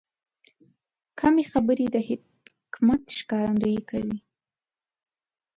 [1.19, 4.17] کمې خبرې، د حکمت ښکارندویي کوي.